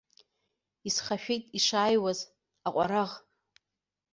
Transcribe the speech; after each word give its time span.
Исхашәеит 0.87 1.43
ишааиуаз 1.57 2.19
аҟәараӷ. 2.67 3.11